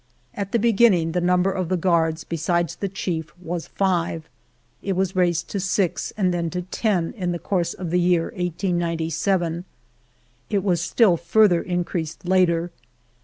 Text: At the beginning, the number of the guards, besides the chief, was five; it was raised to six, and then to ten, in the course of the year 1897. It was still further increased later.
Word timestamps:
At 0.33 0.51
the 0.51 0.57
beginning, 0.57 1.11
the 1.11 1.21
number 1.21 1.51
of 1.51 1.69
the 1.69 1.77
guards, 1.77 2.23
besides 2.23 2.75
the 2.75 2.89
chief, 2.89 3.31
was 3.37 3.67
five; 3.67 4.27
it 4.81 4.93
was 4.95 5.15
raised 5.15 5.47
to 5.49 5.59
six, 5.59 6.11
and 6.17 6.33
then 6.33 6.49
to 6.49 6.63
ten, 6.63 7.13
in 7.15 7.33
the 7.33 7.37
course 7.37 7.75
of 7.75 7.91
the 7.91 7.99
year 7.99 8.33
1897. 8.35 9.63
It 10.49 10.63
was 10.63 10.81
still 10.81 11.17
further 11.17 11.61
increased 11.61 12.27
later. 12.27 12.71